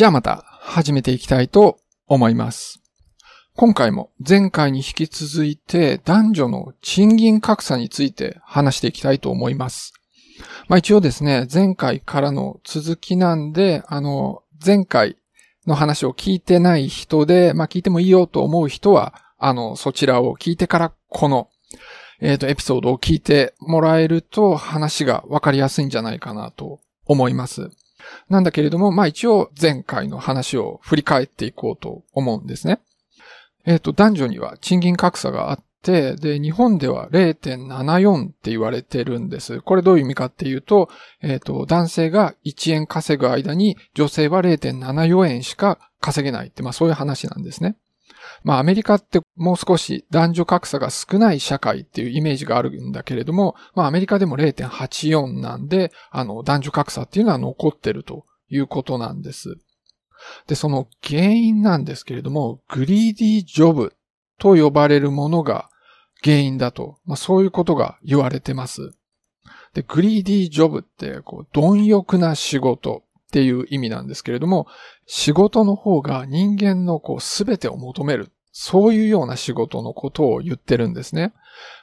[0.00, 2.80] じゃあまた始めていきたいと思います。
[3.54, 9.92] 今回も前回に引き続いて男女の賃金格差について話していきたいと思います。
[10.68, 15.18] まあ一応ですね、前回からの続きなんで、あの、前回
[15.66, 21.50] の話を聞いてない人で、まあ聞いてもいいよと思う人は、あの、そちらを聞いてからこの、
[22.22, 27.70] えっ、ー、と、エピソードを聞いてもらえると話がわかりやすいんじゃないかなと思います。
[28.28, 32.80] なんだけれども、まあ一応前回の話を振り返っていこうと思うんですね。
[33.64, 39.60] えっ、ー、と、男女には賃金格差があって、で、日本では0.74って言われてるんです。
[39.60, 40.88] これどういう意味かっていうと、
[41.22, 47.76] えっ、ー、と、男性が1円稼ぐ間に女性は0.74円しか稼げないって、まあそういう話なんですね。
[48.42, 59.56] まあアメリカってもう少し男女格差が少ない社会っていうイメージがあるんだけれども、まあアメリカでも0.84なんで、あの男女格差っていうのは残ってるということなんです。
[60.46, 63.94] で、その原因なんですけれども、グリーディジョブ
[64.38, 65.70] と呼ばれるものが
[66.22, 68.92] 原因だと、まあそういうことが言われてます。
[69.74, 74.66] で、グリーディジョブって、こう、貪欲な仕事っていう意味なんですけれども、
[75.06, 78.30] 仕事の方が人間のこう全てを求める。
[78.52, 81.32] そういうような仕事のことを言ってるんですね。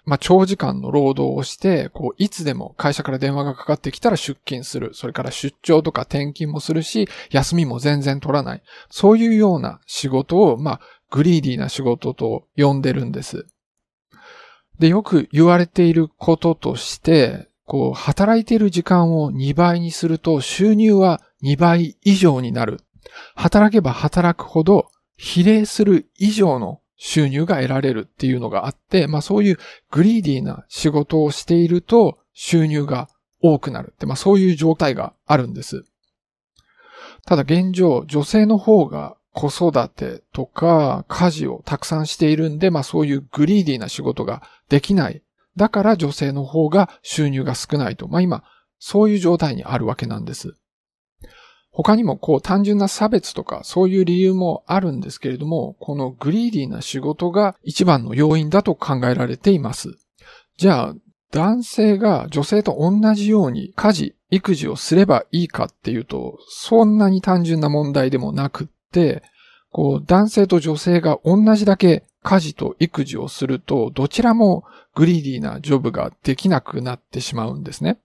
[0.03, 4.91] まあ、長時間の労働をして、こう、いつでも会社から電話がかかってきたら出勤する。
[4.93, 8.63] それから出張とか転勤もするし、休みも全然取らない。
[8.89, 13.47] そういうような仕事を、まあ、グリーディーな仕事と呼んでるんです。
[14.77, 22.81] で、よく言われていることとして、こう、働いている時間を2倍にすると収入は2倍以上になる。
[23.35, 29.57] 働けば働くほど比例する以上の収入が得られるっていうのがあって、まあそういう
[29.91, 33.07] グリーディーな仕事をしていると収入が
[33.41, 35.85] 多くなるって、まあそういう状態があるんです。
[37.25, 45.21] ただ現状、女性の方が子育てとか家事をたくさんしているんで、まあそういうグリーディーな仕事ができない。
[45.55, 48.07] だから女性の方が収入が少ないと。
[48.07, 48.43] まあ今、
[48.79, 50.55] そういう状態にあるわけなんです。
[51.77, 59.95] 他にもこう単純な差別とかそういう理由もあるんですけれども、このグリーディーな仕事が一番の要因だと考えられています。
[60.57, 60.95] じゃあ、
[61.31, 69.21] 男性が女性と同じように家事、育児をすればいいかっていうと、そんなに単純な問題でもなくって、
[69.71, 74.63] こう男性と女性が同じだけ家事と育児をすると、どちらも
[74.95, 77.99] グリーディーなジョブができなくなってしまうんですね。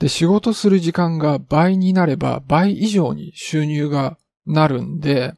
[0.00, 5.34] で、仕事する時間が倍になれば倍以上に収入がなるんで、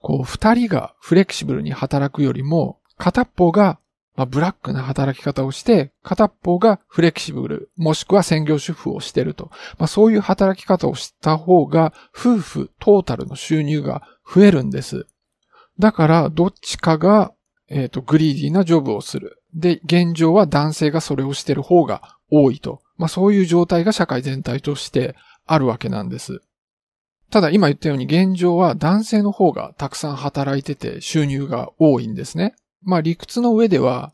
[0.00, 3.78] こう、二人がフレキシブルに働くよりも、片っぽが、
[4.16, 9.50] まあ、ブラックな働き方をして、片っぽがフレキシブル、もしくは専業主婦をしてると。
[9.78, 15.06] まあ、そういう働き方をした方が、夫婦トータルの収入が増えるんです。
[15.78, 17.32] だから、どっちかが、
[17.68, 19.40] えっ、ー、と、グリーディーなジョブをする。
[19.54, 22.81] で、現状は男性がそれをしてる方が多いと。
[22.96, 25.16] まあそういう状態が社会全体として
[25.46, 26.40] あるわけなんです。
[27.30, 32.54] ただ今言ったように現状は男性の方がたくさん働いてて収入が多いんですね。
[32.82, 34.12] まあ理屈の上では、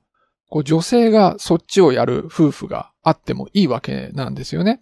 [0.51, 4.81] こう女性がそっちをやる夫婦があってもいいわけなんですよね。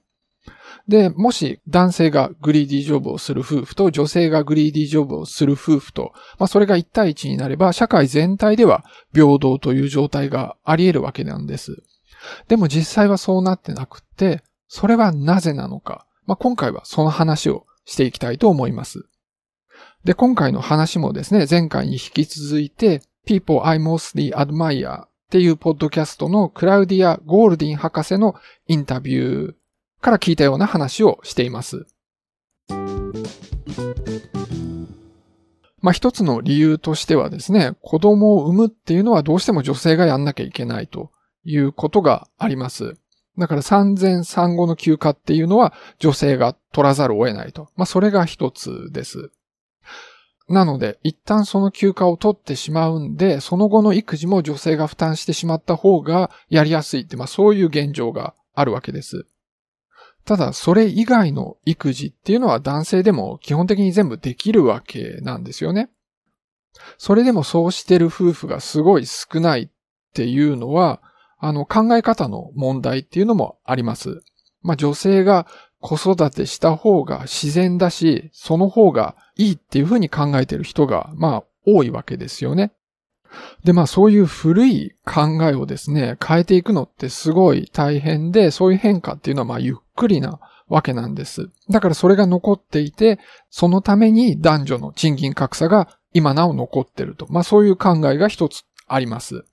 [0.86, 11.82] で、もし男性がグリーディージョブをする夫婦と女性がグリーディージョブをする夫婦と、まあそれが1対1になれば社会全体では平等という状態があり得るわけなんです。
[12.48, 16.06] でも実際はそうなってなくって、それはなぜなのか。
[16.26, 19.06] まあ今回はその話をしていきたいと思います。
[20.04, 28.36] で、今回の話もですね、前回に引き続いて、People I Mostly Admire っていうポッドキャストのクラウディア・ゴールディン博士の
[28.68, 29.54] インタビュー
[30.00, 31.86] から聞いたような話をしています。
[35.80, 41.10] まあ一つの理由としてはですね、子供を産むっていうのはどうしても女性がやんなきゃいけないと
[41.46, 42.98] いうことがあります。
[43.38, 47.68] だから産前産後の休暇っていうのは女性が取らざるを得ないと。
[47.76, 49.30] まあそれが一つです。
[50.48, 59.26] なので、一旦その休暇を取ってしまうんで、その後の育児も女性が負担してしまった方がやりやすいって、まあそういう現状があるわけです。
[60.24, 65.90] ただ、それ以外の育児っていうのは男性でも基本的に全部できるわけなんですよね。
[66.98, 69.68] それでもそうしてる夫婦がすごい少ないっ
[70.14, 71.00] ていうのは、
[71.38, 74.22] あの考え方の問題っていうのもあります。
[74.62, 75.46] まあ女性が
[75.80, 82.72] 子育てした方が自然だし、その方がいいっていうふうに考えてる人が、まあ多いわけですよね。
[83.64, 91.50] で、まあそういう古い考えをですね、変えていくのってすごい大変で、そういう変化っていうのはまあゆっくりなわけなんです。
[91.70, 93.18] だからそれが残っていて、
[93.50, 97.26] そのために男女の賃金格差が今なお残ってると。
[97.28, 99.44] まあそういう考えが一つあります。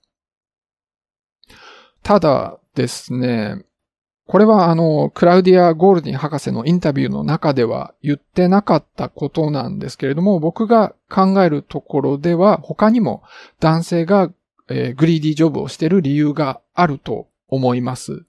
[2.04, 3.64] ただですね、
[4.26, 13.22] これはあの、クラウディア・ゴールディン博士のインタビューの中では言ってなかったことなんですけれども、僕が考えるところでは他にも
[13.60, 14.30] 男性が、
[14.68, 18.24] えー、グリーディージョブをしている理由があると思います。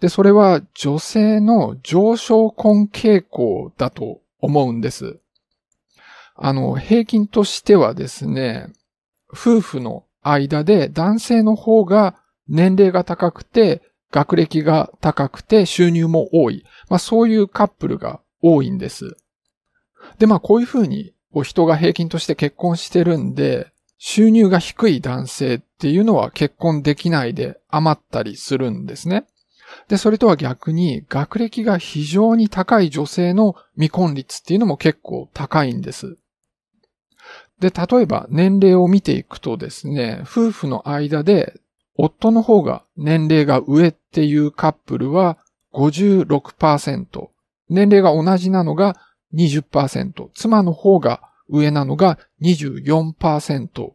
[0.00, 5.18] で、それは女性の上昇婚傾向だと思うんです。
[6.34, 8.68] あの、平均としてはですね、
[9.32, 12.16] 夫婦の間で男性の方が
[12.50, 13.80] 年齢が高くて
[14.10, 16.64] 学歴が高くて収入も多い。
[16.88, 19.16] まあそういうカップルが多いんです。
[20.18, 21.14] で、まあこういうふうに
[21.44, 29.26] 人が平均として結婚してるんで、収入が低い男性っていうのは結婚できないで余ったりするんですね。
[29.88, 36.16] で、それとは逆に学歴が非常に高い女性の未婚率っていうのも結構高いんです。
[37.60, 41.60] で、例えば年齢を見ていくとですね、夫婦の間で
[42.02, 45.36] 夫の方が年齢が上っていうカップルは
[45.74, 47.28] 56%、
[47.68, 48.96] 年齢が同じなのが
[49.34, 51.20] 20%、妻の方が
[51.50, 53.90] 上なのが24%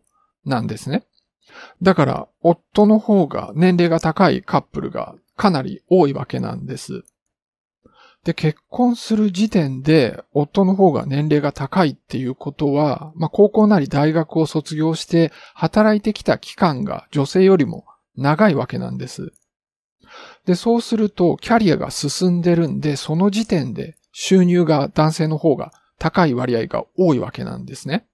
[0.45, 1.03] なんですね。
[1.81, 7.03] だから、夫の方が年齢が高いカップルがかなり多いわけなんです。
[8.23, 17.85] で、結婚する時点で夫の方が年齢が高いっていうことは、まあ、高校なり大学を卒業して働いてきた期間が女性よりも
[18.17, 19.33] 長いわけなんです。
[20.45, 28.05] で、そうするとキャリアが進んでるんで、その時点で収入が男性の方が高い割合が多いわけなんですね。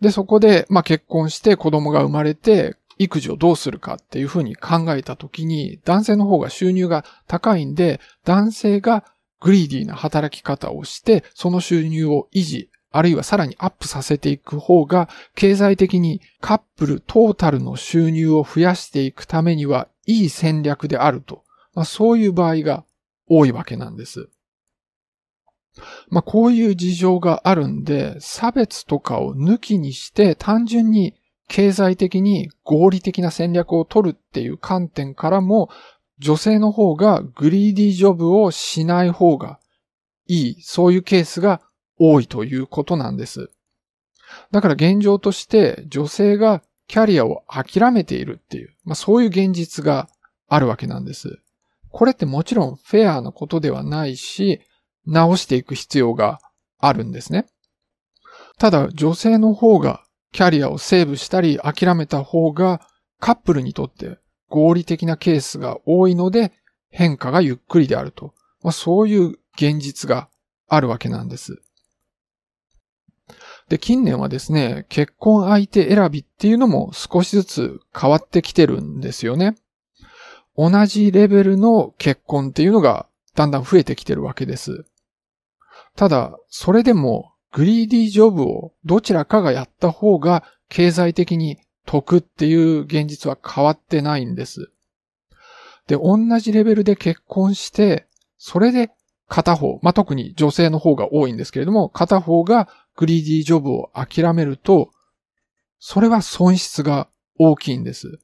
[0.00, 9.04] で、そこで、まあ、結婚して子供が生まれて、育児をどうするかっていうふうに考えたときに、男性の方が収入が高いんで、男性が
[9.40, 21.42] グリーディーな働き方をして、その収入を維持、あるいはさらにアップさせていく方が、経済的にカップルトータルの収入を増やしていくためにはいい戦略であると。
[21.74, 22.84] まあ、そういう場合が
[23.28, 24.28] 多いわけなんです。
[26.08, 31.14] まあ、こういう事情があるんで、差別とかを抜きにして単純に
[31.48, 35.68] 経済的に合理的な戦略を取るっていう観点からも、
[36.20, 39.58] 女性の方がグリーディージョブをしない方が
[40.28, 41.60] いい、そういうケースが
[41.98, 43.50] 多いということなんです。
[44.50, 50.08] だから現状として女性がキャリアを諦めているっていう、まあ、そういう現実が
[50.48, 51.38] あるわけなんです。
[51.90, 54.60] これってもちろんフェアなことではないし、
[55.06, 56.40] 直していく必要が
[56.78, 57.46] あるんですね。
[58.58, 62.80] ただ女性の方がキャリアをセーブしたり諦めた方が
[63.20, 64.18] カップルにとって
[64.48, 66.52] 合理的なケースが多いので
[66.90, 68.34] 変化がゆっくりであると。
[68.62, 70.28] まあ、そういう現実が
[70.68, 71.62] あるわけなんです。
[73.68, 79.56] で、近年はですね、結婚相手選びっていうのも少しずつ変わってきてるんですよね。
[80.56, 84.84] 同じレベルの結婚っていうのがだんだん増えてきてるわけです。
[85.96, 94.70] ただ、それでもグリーディージョブをどちらかがやった方が経済的に得っていう現実は変わってないんです。
[95.86, 98.06] で、同じレベルで結婚して、
[98.38, 98.90] それで
[99.28, 104.90] 片方、まあ、特に女性の方が多いんですけれども、片方がグリーディージョブを諦めると、
[105.78, 107.08] それは損失が
[107.38, 108.18] 大きいんです。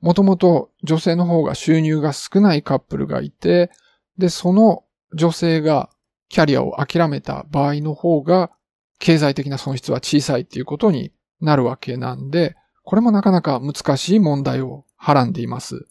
[0.00, 3.70] もともと女性の方が収入が少ないカップルがいて、
[4.18, 5.90] で、その女性が
[6.28, 8.50] キャリアを諦めた場合の方が、
[8.98, 15.86] 経済的な損失は小さいっていうことになるわけなんで、これもなかなか難しい問題をはらんでいます。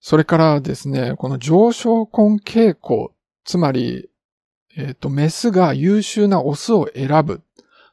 [0.00, 4.08] それからですね、この上昇婚傾向、つまり、
[4.76, 7.42] えっ、ー、と、メスが優秀なオスを選ぶ。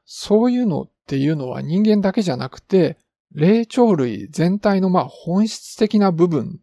[0.06, 2.98] そういうのっていうのは人間だけじゃなくて、
[3.32, 6.60] 霊長類全体のまあ本質的な部分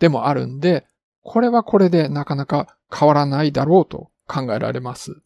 [0.00, 0.86] でもあるんで、
[1.22, 5.20] これはこれでなかなか変わらないだろうと考えられます。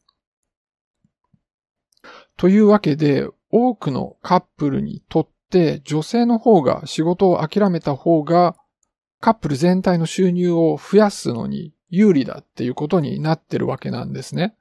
[2.37, 8.57] というわけで、多くのカップルにとって女性の方が仕事を諦めた方が
[9.21, 14.57] カップル全体の収入を増やすのに有利だっていうことになってるわけなんですね。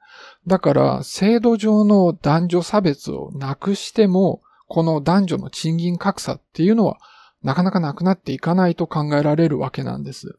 [0.46, 6.98] だから制度上の男女差別をなくしてもこの男女の賃金格差っていうのは
[7.42, 10.36] なかなかなくなっていかないと考えられるわけなんです。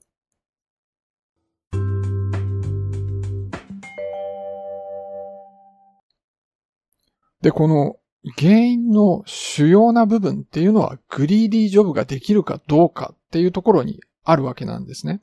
[7.42, 7.98] で、この
[8.38, 15.22] 原因の主要な部分っていうのはグリーディージョブができるかどうかっていうところにあるわけなんですね。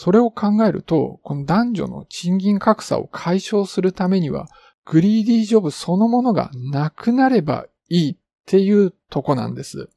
[0.00, 4.46] それを考えると、この男女の賃金格差を解消するためには、
[4.84, 9.88] グリーディージョブそのものがなくなればいいっていうとこなんです。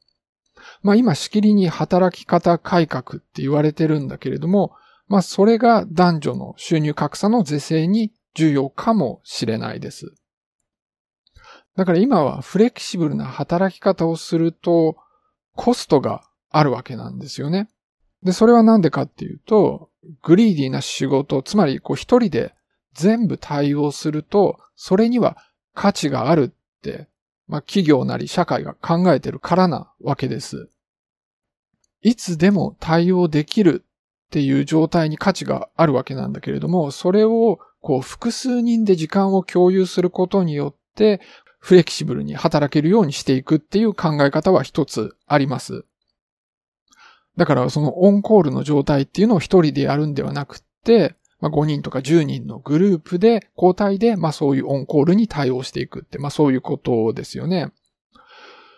[0.82, 4.72] まあ今しきりに働き方改革って言われてるんだけれども、
[5.06, 10.12] まあそれが男女の収入格差の是正に重要かもしれないです。
[11.76, 14.96] だから今はフレキシブルな働き方をすると
[15.54, 17.68] コストがあるわけなんですよね。
[18.24, 19.90] で、それはなんでかっていうと、
[20.22, 22.54] グリーディーな仕事、つまりこう一人で
[22.94, 25.36] 全部対応すると、それには
[25.74, 27.08] 価値があるって、
[27.46, 30.68] まあ企業なり社会が考えてるからなわけです。
[32.02, 33.84] いつでも対応できる
[34.26, 41.20] っていう状態に価値があるわけなんだけれども、それをこう複数人で時間を共有することによって、
[41.58, 45.84] フレキシブルに働けるようにしていくっていう考え方は一つあります。
[47.36, 57.72] だからそのオンコールの状態っていうのを一人でやるんではなくって、まあ、5人とか10人のグループで交代で、まあそういうオンコールに対応していくって、まあそういうことですよね。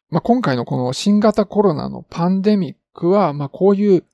[0.08, 4.04] まあ今回のこの新型コロナのパンデミックは、まあこういう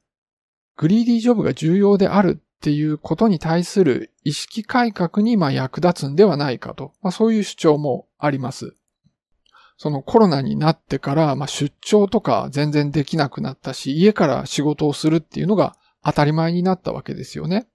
[0.76, 8.74] グリーディージョブが重要であるっていうことに対する意識改革にまあ役立つんではないかと、まあそういう主張もあります。
[9.82, 17.66] そのコロナになってから、まあ、出張とか全然できなくなったし、家から仕事をするっていうのが当たり前になったわけですよね。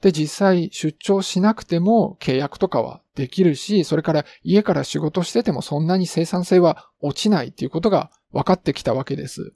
[0.00, 9.52] で、実際出張しなくても契約とかはできるし、それから家から仕事しててもそんなに生産性は落ちないっていうことが分かってきたわけです。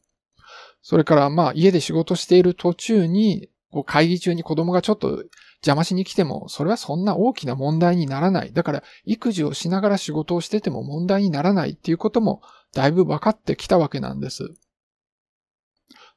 [0.83, 5.25] それからまあ家で仕事している途中に、こう会議中に子供がちょっと
[5.63, 8.53] 邪魔しに来ても、それはそんな大きな問題にならない。
[8.53, 14.55] だから、育児をしながら仕事をしてても問題にならないっていうことも、だいぶ分かってきたわけなんです。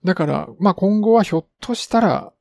[0.05, 2.33] だから、まあ今後はひょっとしたら、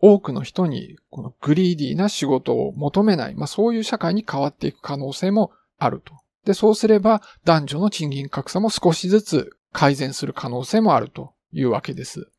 [0.00, 6.14] 多くの人に、このグリーディーな仕事を求めない、まあそういう社会に変わっていく可能性もあると。
[6.44, 12.30] で、そうすれば、男女の賃金格差も少しずつ改善する可能性もあるというわけです。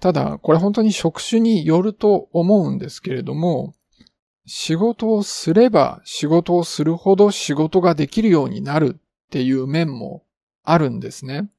[0.00, 3.74] ただ、これ本当に職種によると思うんですけれども、
[4.46, 10.24] 仕事をすれば仕事をするほど仕事ができるようになるっていう面も
[10.64, 11.50] あるんですね。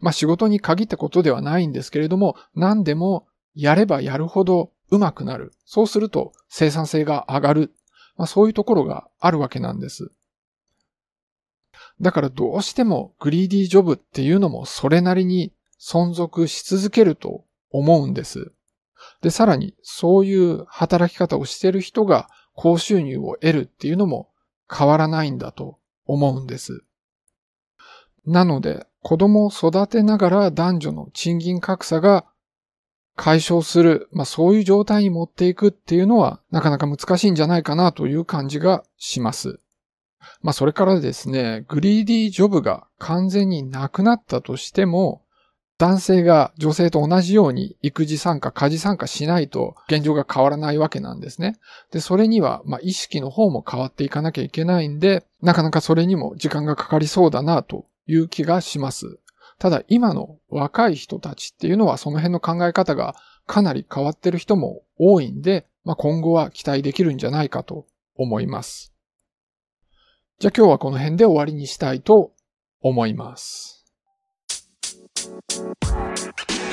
[0.00, 5.52] まあ仕事に限ったことではないんですけれども、何でもやればやるほど上手くなる。
[5.64, 7.72] そうすると生産性が上がる。
[8.18, 10.10] まあそういうところがあるわけなんです。
[12.00, 18.52] だからどうしてもグリーディージョブっていうのもそれなりに存続し続けると思うんです。
[19.22, 24.30] で、さらに、そういう働き方をしている人が高収入を得るっていうのも
[24.70, 26.84] 変わらないんだと思うんです。
[28.26, 32.26] なので、子供を育てながら男女の賃金格差が
[33.14, 39.60] 解消する、まあそういう状態に持っていくっていうのはなかなか難しいんじゃないかなという感じがします。
[40.42, 45.22] まあそれからですね、グリーディージョブが完全になくなったとしても、
[45.78, 51.58] 男性が女性と同じように育児参加、家事参加しないと現状が変わらないわけなんですね。
[51.90, 59.18] で、それには、まあ、意識の方も変わっていかなきゃいけないんで、なかなかそれにも時間がかかりそうだなという気がします。
[59.58, 63.14] ただ、今の若い人たちっていうのはその辺の考え方が
[63.46, 68.94] かなり変わってる人も多いんで、まあ、今後は期待できるんじゃないかと思います。
[70.38, 72.32] じゃあ今日はこの辺で終わりにしたいと
[72.80, 73.75] 思います。
[75.16, 76.65] Thank you.